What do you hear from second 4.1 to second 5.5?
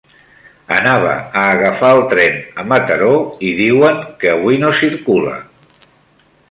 que avui no circula.